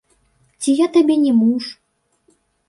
[0.63, 1.69] Ці я табе не муж?